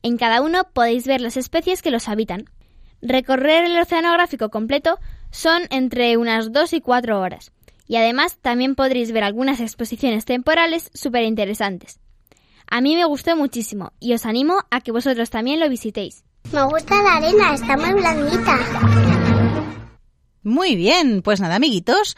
[0.02, 2.44] En cada uno podéis ver las especies que los habitan.
[3.02, 4.98] Recorrer el oceanográfico completo
[5.30, 7.52] son entre unas 2 y 4 horas,
[7.86, 12.00] y además también podréis ver algunas exposiciones temporales súper interesantes.
[12.70, 16.22] A mí me gustó muchísimo y os animo a que vosotros también lo visitéis.
[16.52, 18.58] Me gusta la arena, está muy blandita.
[20.42, 22.16] Muy bien, pues nada, amiguitos,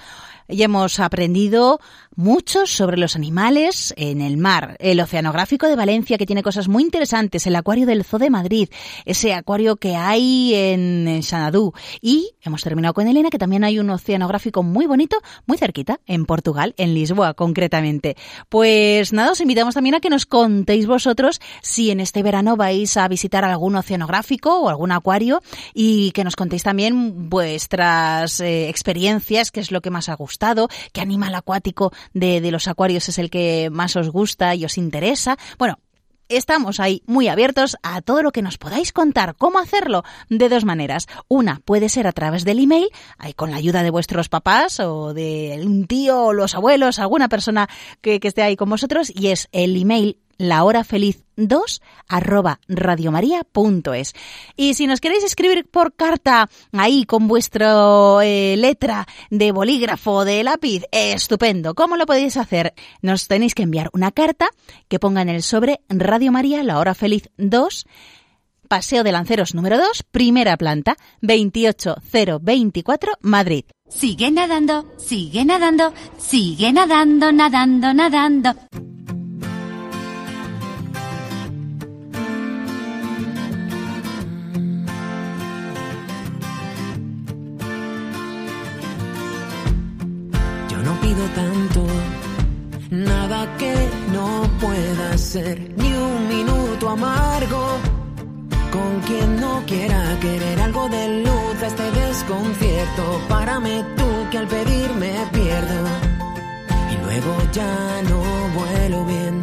[0.50, 1.80] ya hemos aprendido
[2.20, 4.76] mucho sobre los animales en el mar.
[4.78, 8.68] El Oceanográfico de Valencia, que tiene cosas muy interesantes, el acuario del Zoo de Madrid,
[9.06, 11.72] ese acuario que hay en Xanadú.
[12.02, 15.16] Y hemos terminado con Elena, que también hay un oceanográfico muy bonito,
[15.46, 18.18] muy cerquita, en Portugal, en Lisboa concretamente.
[18.50, 22.98] Pues nada, os invitamos también a que nos contéis vosotros si en este verano vais
[22.98, 25.40] a visitar algún oceanográfico o algún acuario
[25.72, 30.68] y que nos contéis también vuestras eh, experiencias, qué es lo que más ha gustado,
[30.92, 34.78] qué animal acuático de, de los acuarios es el que más os gusta y os
[34.78, 35.36] interesa.
[35.58, 35.78] Bueno,
[36.30, 39.34] Estamos ahí muy abiertos a todo lo que nos podáis contar.
[39.34, 40.04] ¿Cómo hacerlo?
[40.28, 41.08] De dos maneras.
[41.26, 42.86] Una puede ser a través del email,
[43.18, 47.28] ahí con la ayuda de vuestros papás o de un tío o los abuelos, alguna
[47.28, 47.68] persona
[48.00, 54.14] que, que esté ahí con vosotros, y es el email lahorafeliz2 arroba radiomaria.es.
[54.56, 60.42] Y si nos queréis escribir por carta ahí con vuestra eh, letra de bolígrafo de
[60.42, 61.74] lápiz, estupendo.
[61.74, 62.74] ¿Cómo lo podéis hacer?
[63.02, 64.48] Nos tenéis que enviar una carta
[64.88, 67.86] que ponga en el sobre Radio María, la hora feliz 2,
[68.70, 73.64] Paseo de Lanceros número 2, primera planta, 28024, Madrid.
[73.88, 78.54] Sigue nadando, sigue nadando, sigue nadando, nadando, nadando.
[91.34, 91.86] Tanto,
[92.90, 93.74] nada que
[94.12, 97.78] no pueda ser, ni un minuto amargo.
[98.72, 104.46] Con quien no quiera querer algo de luz a este desconcierto, párame tú que al
[104.46, 105.80] pedir me pierdo
[106.92, 108.20] y luego ya no
[108.54, 109.40] vuelo bien.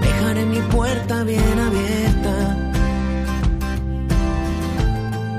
[0.00, 2.56] Dejaré mi puerta bien abierta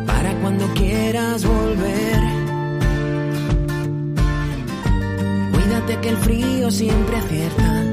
[0.06, 2.27] para cuando quieras volver.
[5.88, 7.84] Que el frío siempre acierta.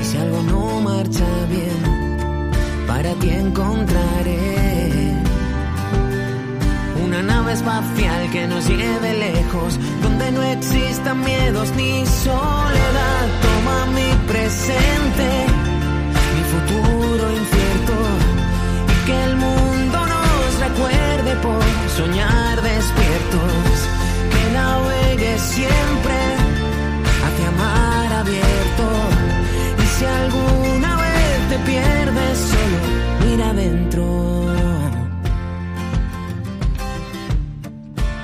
[0.00, 1.80] Y si algo no marcha bien
[2.86, 5.14] para ti encontraré
[7.02, 13.24] una nave espacial que nos lleve lejos, donde no existan miedos ni soledad.
[13.46, 15.28] Toma mi presente,
[16.34, 17.96] mi futuro incierto,
[18.92, 21.62] y que el mundo nos recuerde por
[21.96, 23.74] soñar despiertos,
[24.30, 26.19] que navegue siempre
[27.60, 28.86] mar abierto.
[29.82, 32.78] Y si alguna vez te pierdes solo,
[33.24, 34.04] mira adentro.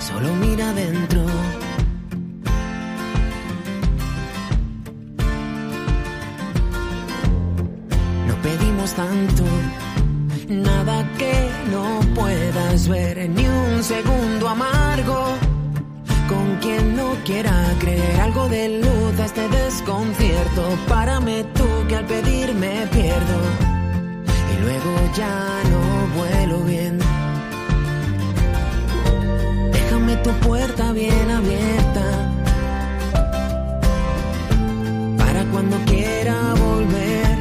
[0.08, 1.22] Solo mira adentro.
[8.28, 9.44] No pedimos tanto.
[10.48, 11.36] Nada que
[11.72, 15.45] no puedas ver, ni un segundo amargo
[16.28, 20.62] con quien no quiera creer algo de luz a este desconcierto.
[20.88, 23.38] Párame tú que al pedir me pierdo.
[24.52, 26.98] Y luego ya no vuelo bien.
[29.72, 32.04] Déjame tu puerta bien abierta.
[35.16, 37.36] Para cuando quiera volver.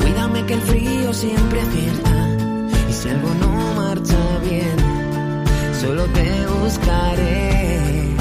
[0.00, 2.28] Cuídame que el frío siempre acierta.
[2.90, 4.81] Y si algo no marcha bien,
[5.82, 8.14] solo te buscaré.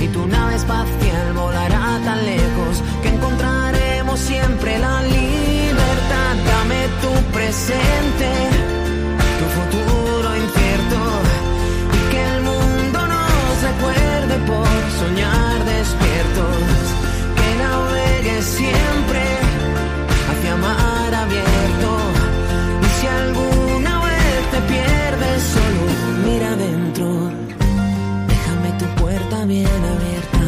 [0.00, 6.32] Y tu nave espacial volará tan lejos que encontraremos siempre la libertad.
[6.52, 8.30] Dame tu presente,
[9.40, 11.00] tu futuro incierto.
[11.98, 16.82] Y que el mundo nos recuerde por soñar despiertos.
[17.38, 19.41] Que navegues siempre
[29.52, 30.46] bien abierta.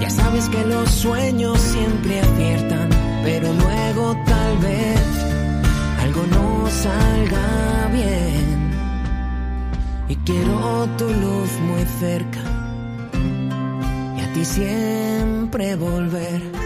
[0.00, 2.88] Ya sabes que los sueños siempre aciertan,
[3.24, 5.06] pero luego tal vez
[6.04, 7.46] algo no salga
[8.00, 8.58] bien.
[10.08, 12.42] Y quiero tu luz muy cerca
[14.16, 16.65] y a ti siempre volver.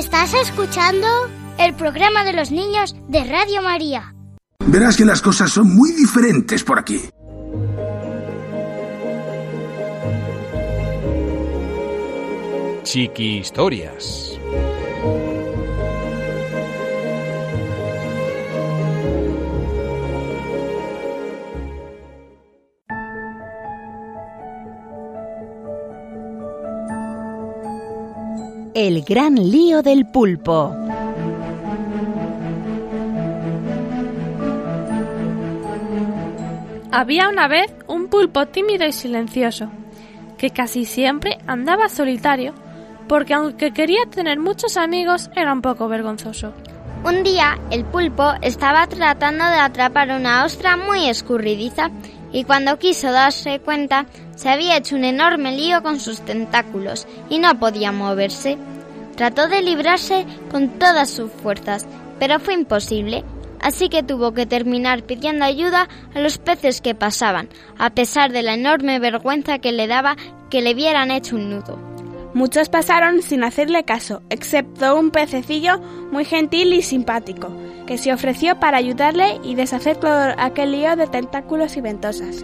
[0.00, 1.06] Estás escuchando
[1.58, 4.14] el programa de los niños de Radio María.
[4.64, 7.02] Verás que las cosas son muy diferentes por aquí.
[12.82, 14.29] Chiqui Historias.
[28.74, 30.72] El gran lío del pulpo.
[36.92, 39.70] Había una vez un pulpo tímido y silencioso,
[40.38, 42.54] que casi siempre andaba solitario,
[43.08, 46.52] porque aunque quería tener muchos amigos, era un poco vergonzoso.
[47.04, 51.90] Un día el pulpo estaba tratando de atrapar una ostra muy escurridiza
[52.30, 54.06] y cuando quiso darse cuenta
[54.40, 58.56] se había hecho un enorme lío con sus tentáculos y no podía moverse.
[59.14, 61.86] Trató de librarse con todas sus fuerzas,
[62.18, 63.22] pero fue imposible,
[63.60, 68.42] así que tuvo que terminar pidiendo ayuda a los peces que pasaban, a pesar de
[68.42, 70.16] la enorme vergüenza que le daba
[70.48, 71.78] que le hubieran hecho un nudo.
[72.32, 75.80] Muchos pasaron sin hacerle caso, excepto un pececillo
[76.12, 77.54] muy gentil y simpático,
[77.86, 82.42] que se ofreció para ayudarle y deshacer todo aquel lío de tentáculos y ventosas.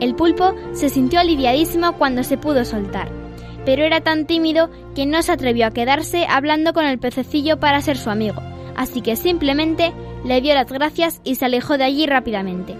[0.00, 3.08] El pulpo se sintió aliviadísimo cuando se pudo soltar,
[3.64, 7.80] pero era tan tímido que no se atrevió a quedarse hablando con el pececillo para
[7.80, 8.42] ser su amigo,
[8.76, 9.92] así que simplemente
[10.24, 12.74] le dio las gracias y se alejó de allí rápidamente.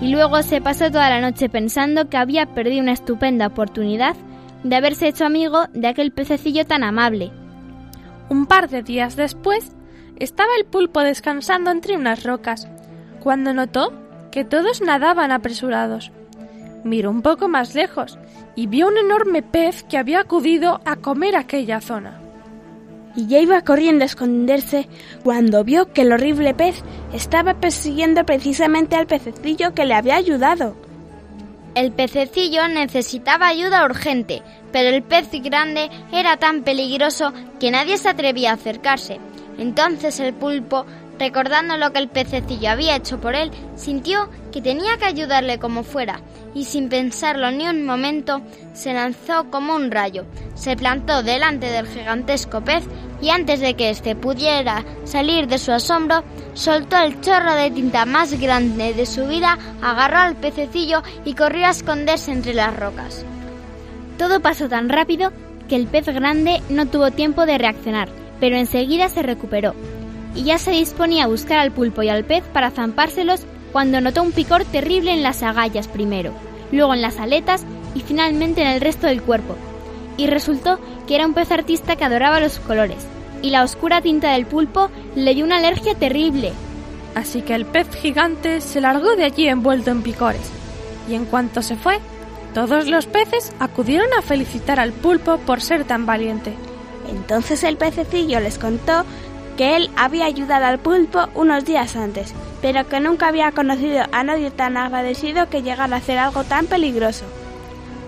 [0.00, 4.16] Y luego se pasó toda la noche pensando que había perdido una estupenda oportunidad
[4.62, 7.32] de haberse hecho amigo de aquel pececillo tan amable.
[8.28, 9.72] Un par de días después,
[10.16, 12.68] estaba el pulpo descansando entre unas rocas,
[13.20, 13.92] cuando notó
[14.30, 16.12] que todos nadaban apresurados.
[16.84, 18.18] Miró un poco más lejos
[18.56, 22.20] y vio un enorme pez que había acudido a comer aquella zona.
[23.16, 24.88] Y ya iba corriendo a esconderse
[25.24, 30.76] cuando vio que el horrible pez estaba persiguiendo precisamente al pececillo que le había ayudado.
[31.74, 38.08] El pececillo necesitaba ayuda urgente, pero el pez grande era tan peligroso que nadie se
[38.08, 39.20] atrevía a acercarse.
[39.58, 40.86] Entonces el pulpo,
[41.18, 45.84] recordando lo que el pececillo había hecho por él, sintió que tenía que ayudarle como
[45.84, 46.20] fuera,
[46.54, 48.40] y sin pensarlo ni un momento
[48.72, 50.24] se lanzó como un rayo,
[50.54, 52.84] se plantó delante del gigantesco pez
[53.20, 56.24] y antes de que éste pudiera salir de su asombro,
[56.54, 61.66] soltó el chorro de tinta más grande de su vida, agarró al pececillo y corrió
[61.66, 63.24] a esconderse entre las rocas.
[64.18, 65.32] Todo pasó tan rápido
[65.68, 68.08] que el pez grande no tuvo tiempo de reaccionar,
[68.40, 69.74] pero enseguida se recuperó
[70.34, 74.22] y ya se disponía a buscar al pulpo y al pez para zampárselos cuando notó
[74.22, 76.32] un picor terrible en las agallas primero,
[76.72, 77.64] luego en las aletas
[77.94, 79.56] y finalmente en el resto del cuerpo.
[80.16, 83.06] Y resultó que era un pez artista que adoraba los colores,
[83.42, 86.52] y la oscura tinta del pulpo le dio una alergia terrible.
[87.14, 90.50] Así que el pez gigante se largó de allí envuelto en picores,
[91.08, 91.98] y en cuanto se fue,
[92.54, 96.54] todos los peces acudieron a felicitar al pulpo por ser tan valiente.
[97.08, 99.04] Entonces el pececillo les contó
[99.56, 104.24] que él había ayudado al pulpo unos días antes, pero que nunca había conocido a
[104.24, 107.24] nadie tan agradecido que llegara a hacer algo tan peligroso.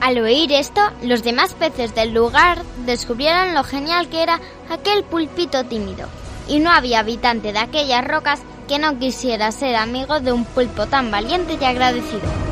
[0.01, 5.65] Al oír esto, los demás peces del lugar descubrieron lo genial que era aquel pulpito
[5.65, 6.09] tímido,
[6.49, 10.87] y no había habitante de aquellas rocas que no quisiera ser amigo de un pulpo
[10.87, 12.52] tan valiente y agradecido.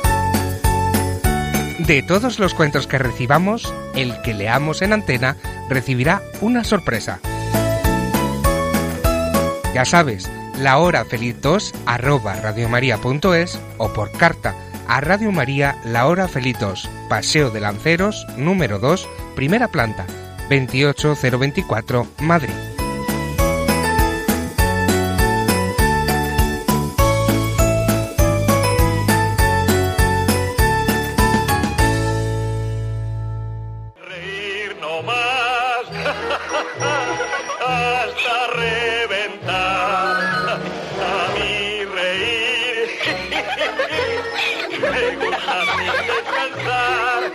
[1.87, 5.35] De todos los cuentos que recibamos, el que leamos en antena
[5.67, 7.19] recibirá una sorpresa.
[9.73, 10.29] Ya sabes,
[10.59, 14.53] la hora feliz 2 arroba radiomaria.es o por carta
[14.87, 20.05] a Radio María La Hora Feliz 2, Paseo de Lanceros, número 2, primera planta,
[20.49, 22.70] 28024, Madrid.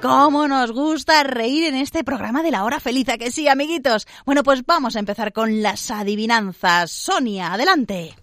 [0.00, 3.06] ¿Cómo nos gusta reír en este programa de la hora feliz?
[3.10, 4.06] ¿A que sí, amiguitos?
[4.24, 6.90] Bueno, pues vamos a empezar con las adivinanzas.
[6.90, 8.14] Sonia, adelante.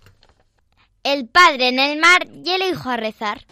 [1.04, 3.46] El padre en el mar y el hijo a rezar.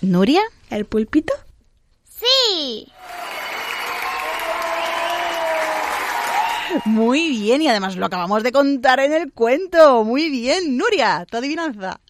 [0.00, 0.42] ¿Nuria?
[0.68, 1.32] ¿El pulpito?
[2.08, 2.88] Sí.
[6.84, 10.02] Muy bien, y además lo acabamos de contar en el cuento.
[10.02, 12.00] Muy bien, Nuria, tu adivinanza.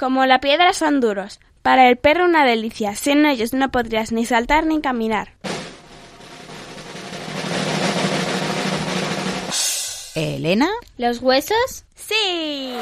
[0.00, 1.40] Como la piedra son duros.
[1.60, 2.96] Para el perro una delicia.
[2.96, 5.34] Sin ellos no podrías ni saltar ni caminar.
[10.14, 10.70] ¿Elena?
[10.96, 11.84] ¿Los huesos?
[11.94, 12.72] Sí.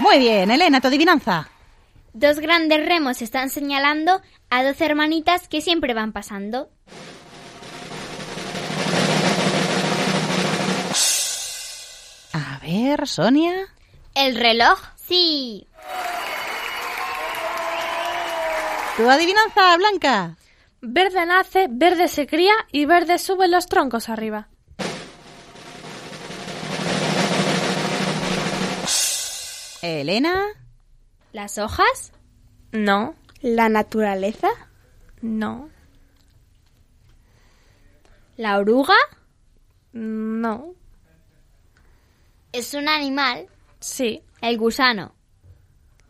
[0.00, 1.48] Muy bien, Elena, tu adivinanza.
[2.12, 6.70] Dos grandes remos están señalando a dos hermanitas que siempre van pasando.
[12.82, 13.54] Ver, Sonia.
[14.14, 14.80] ¿El reloj?
[14.96, 15.66] Sí.
[18.96, 20.36] ¿Tu adivinanza, Blanca?
[20.86, 24.48] verde nace, verde se cría y verde sube los troncos arriba.
[29.82, 30.46] Elena.
[31.32, 32.12] ¿Las hojas?
[32.72, 33.14] No.
[33.40, 34.48] ¿La naturaleza?
[35.20, 35.68] No.
[38.36, 38.94] ¿La oruga?
[39.92, 40.74] No.
[42.54, 43.48] ¿Es un animal?
[43.80, 44.22] Sí.
[44.40, 45.12] ¿El gusano?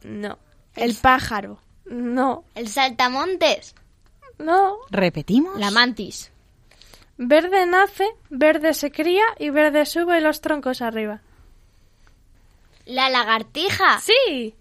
[0.03, 0.39] No.
[0.77, 1.59] ¿El pájaro?
[1.87, 2.45] No.
[2.55, 3.75] ¿El saltamontes?
[4.39, 4.77] No.
[4.91, 5.59] ¿Repetimos?
[5.59, 6.31] La mantis.
[7.17, 11.23] Verde nace, verde se cría y verde sube los troncos arriba.
[12.85, 13.99] ¿La lagartija?
[14.01, 14.55] Sí.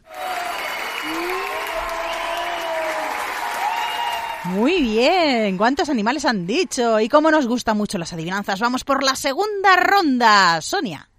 [4.45, 5.57] Muy bien.
[5.57, 7.01] ¿Cuántos animales han dicho?
[7.01, 8.61] Y cómo nos gustan mucho las adivinanzas.
[8.61, 10.61] Vamos por la segunda ronda.
[10.61, 11.09] Sonia.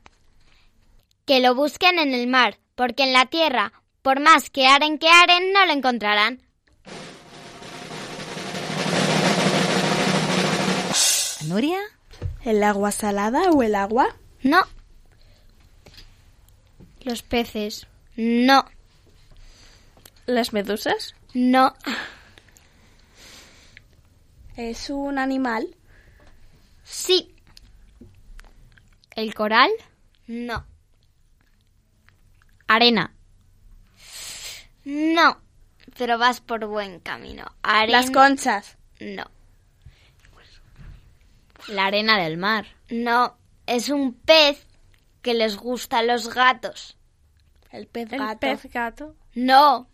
[1.26, 3.72] Que lo busquen en el mar, porque en la tierra,
[4.02, 6.42] por más que aren que aren, no lo encontrarán.
[11.46, 11.78] ¿Nuria?
[12.42, 14.16] ¿El agua salada o el agua?
[14.42, 14.62] No.
[17.02, 17.86] Los peces.
[18.16, 18.64] No.
[20.26, 21.14] ¿Las medusas?
[21.32, 21.74] No.
[24.56, 25.74] ¿Es un animal?
[26.84, 27.34] Sí.
[29.16, 29.70] ¿El coral?
[30.26, 30.64] No.
[32.68, 33.12] Arena.
[34.84, 35.40] No.
[35.96, 37.44] Pero vas por buen camino.
[37.62, 37.92] Aren...
[37.92, 38.76] Las conchas.
[39.00, 39.24] No.
[41.68, 42.66] La arena del mar.
[42.90, 43.36] No.
[43.66, 44.66] Es un pez
[45.22, 46.96] que les gustan los gatos.
[47.70, 48.38] El pez El gato.
[48.40, 49.14] pez gato.
[49.34, 49.88] No.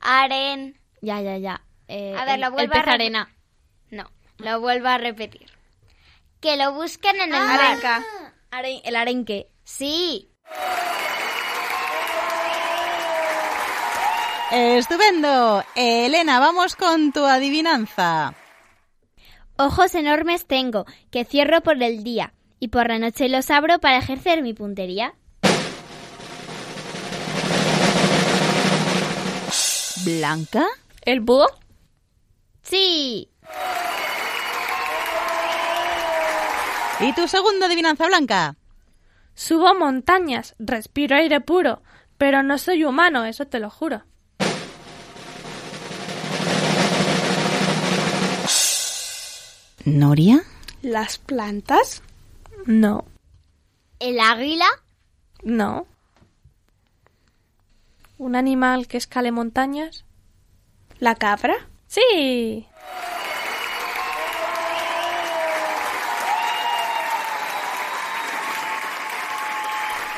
[0.00, 0.78] Aren.
[1.00, 1.62] Ya, ya, ya.
[1.88, 3.34] Eh, A ver, el- lo el vuelvo pez a arena.
[3.90, 4.10] No.
[4.38, 5.46] Lo vuelvo a repetir.
[6.40, 7.60] Que lo busquen en el mar.
[7.60, 8.04] Arenca.
[8.50, 9.48] Aren- el arenque.
[9.64, 10.28] Sí.
[14.52, 15.64] Estupendo.
[15.74, 18.34] Elena, vamos con tu adivinanza.
[19.56, 23.98] Ojos enormes tengo, que cierro por el día, y por la noche los abro para
[23.98, 25.14] ejercer mi puntería.
[30.04, 30.64] Blanca.
[31.02, 31.46] ¿El búho?
[32.62, 33.30] Sí.
[37.00, 38.56] ¿Y tu segunda adivinanza, Blanca?
[39.34, 41.82] Subo montañas, respiro aire puro,
[42.16, 44.04] pero no soy humano, eso te lo juro.
[49.86, 50.42] ¿Noria?
[50.82, 52.02] ¿Las plantas?
[52.64, 53.04] No.
[54.00, 54.66] ¿El águila?
[55.44, 55.86] No.
[58.18, 60.04] ¿Un animal que escale montañas?
[60.98, 61.68] ¿La cabra?
[61.86, 62.66] Sí.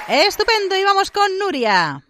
[0.09, 0.77] Estupendo.
[0.77, 2.07] Y vamos con Nuria.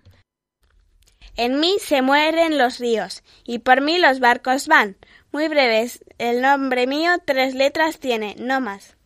[1.35, 4.97] En mí se mueren los ríos y por mí los barcos van.
[5.31, 8.97] Muy breves, el nombre mío tres letras tiene, no más.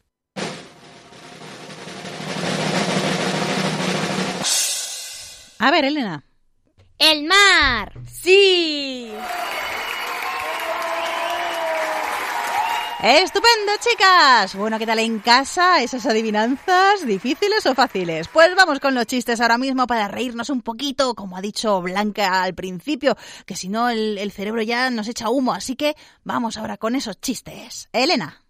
[5.59, 6.25] A ver, Elena.
[6.99, 7.93] El mar.
[8.11, 9.13] Sí.
[13.05, 14.55] Estupendo, chicas.
[14.55, 15.83] Bueno, ¿qué tal en casa?
[15.83, 18.29] ¿Esas adivinanzas difíciles o fáciles?
[18.29, 22.45] Pues vamos con los chistes ahora mismo para reírnos un poquito, como ha dicho Blanca
[22.45, 25.53] al principio, que si no el, el cerebro ya nos echa humo.
[25.53, 27.89] Así que vamos ahora con esos chistes.
[27.93, 28.45] Elena.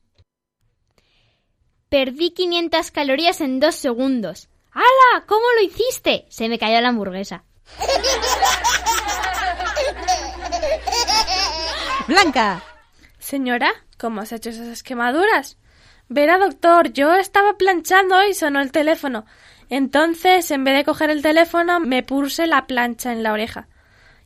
[1.89, 4.51] Perdí 500 calorías en dos segundos.
[4.73, 5.25] ¡Hala!
[5.27, 6.27] ¿Cómo lo hiciste?
[6.29, 7.45] Se me cayó la hamburguesa.
[12.07, 12.63] Blanca.
[13.19, 13.73] Señora,
[14.03, 15.57] ¿cómo has hecho esas quemaduras?
[16.09, 19.25] Verá, doctor, yo estaba planchando y sonó el teléfono.
[19.71, 23.69] Entonces, en vez de coger el teléfono, me puse la plancha en la oreja.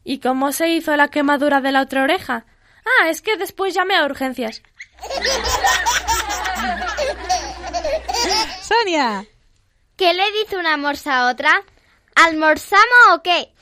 [0.02, 2.46] ¿Y cómo se hizo la quemadura de la otra oreja?
[2.86, 4.62] Ah, es que después llamé a urgencias.
[8.62, 9.26] Sonia.
[9.96, 11.52] ¿Qué le dice una morsa a otra?
[12.14, 13.52] ¿Almorzamos o qué?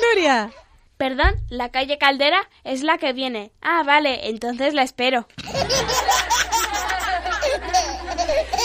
[0.00, 0.52] Nuria.
[0.96, 3.52] Perdón, la calle Caldera es la que viene.
[3.60, 5.26] Ah, vale, entonces la espero.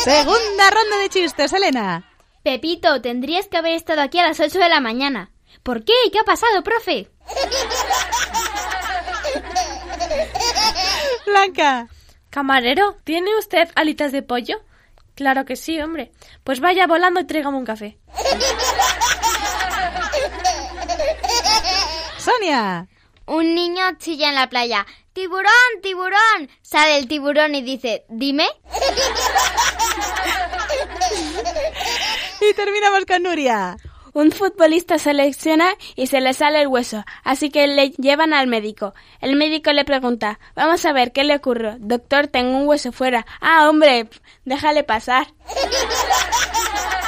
[0.04, 2.06] Segunda ronda de chistes, Elena.
[2.44, 5.32] Pepito, tendrías que haber estado aquí a las 8 de la mañana.
[5.64, 5.94] ¿Por qué?
[6.12, 7.10] ¿Qué ha pasado, profe?
[11.26, 11.88] Blanca.
[12.30, 14.62] Camarero, ¿tiene usted alitas de pollo?
[15.16, 16.12] Claro que sí, hombre.
[16.44, 17.98] Pues vaya volando y tráigame un café.
[22.30, 22.88] Sonia.
[23.26, 24.86] Un niño chilla en la playa.
[25.14, 26.50] ¡Tiburón, tiburón!
[26.62, 28.48] Sale el tiburón y dice, dime.
[32.42, 33.76] Y terminamos con Nuria.
[34.14, 38.48] Un futbolista se lesiona y se le sale el hueso, así que le llevan al
[38.48, 38.94] médico.
[39.20, 41.76] El médico le pregunta, vamos a ver qué le ocurre.
[41.80, 43.26] Doctor, tengo un hueso fuera.
[43.42, 44.10] Ah, hombre,
[44.46, 45.28] déjale pasar.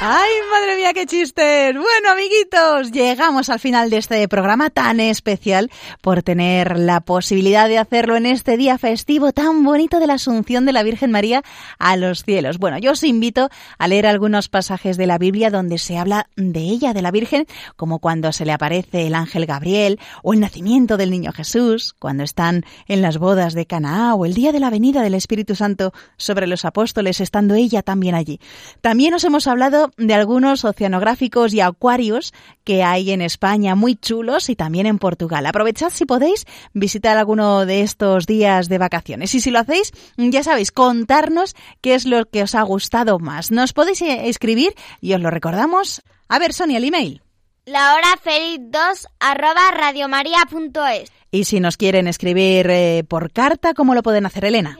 [0.00, 1.72] ¡Ay, madre mía, qué chistes!
[1.72, 5.70] Bueno, amiguitos, llegamos al final de este programa tan especial
[6.02, 10.66] por tener la posibilidad de hacerlo en este día festivo tan bonito de la Asunción
[10.66, 11.42] de la Virgen María
[11.78, 12.58] a los cielos.
[12.58, 16.60] Bueno, yo os invito a leer algunos pasajes de la Biblia donde se habla de
[16.60, 20.96] ella, de la Virgen, como cuando se le aparece el ángel Gabriel o el nacimiento
[20.96, 24.70] del niño Jesús, cuando están en las bodas de Canaá o el día de la
[24.70, 28.38] venida del Espíritu Santo sobre los apóstoles, estando ella también allí.
[28.80, 32.32] También os hemos hablado de algunos oceanográficos y acuarios
[32.64, 35.46] que hay en España muy chulos y también en Portugal.
[35.46, 39.34] Aprovechad si podéis visitar alguno de estos días de vacaciones.
[39.34, 43.50] Y si lo hacéis, ya sabéis, contarnos qué es lo que os ha gustado más.
[43.50, 46.02] Nos podéis eh, escribir y os lo recordamos.
[46.28, 47.22] A ver, Sonia, el email.
[47.64, 51.12] La hora feliz 2 arroba radiomaria.es.
[51.30, 54.78] Y si nos quieren escribir eh, por carta, ¿cómo lo pueden hacer, Elena?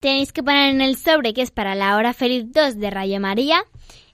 [0.00, 3.20] Tenéis que poner en el sobre que es para la hora feliz 2 de Radio
[3.20, 3.64] María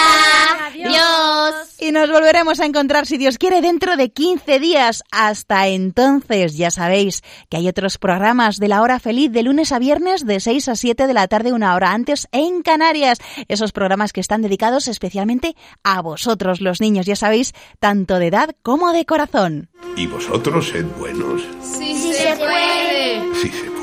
[0.85, 1.75] Adiós.
[1.79, 5.03] Y nos volveremos a encontrar, si Dios quiere, dentro de 15 días.
[5.11, 9.79] Hasta entonces, ya sabéis que hay otros programas de la Hora Feliz de lunes a
[9.79, 13.19] viernes de 6 a 7 de la tarde, una hora antes, en Canarias.
[13.47, 18.55] Esos programas que están dedicados especialmente a vosotros, los niños, ya sabéis, tanto de edad
[18.61, 19.69] como de corazón.
[19.95, 21.41] ¿Y vosotros sed buenos?
[21.61, 23.35] Sí, sí se puede.
[23.35, 23.79] Sí se puede.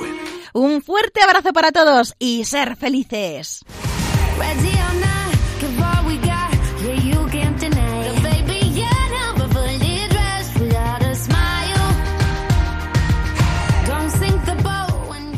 [0.52, 3.64] Un fuerte abrazo para todos y ser felices.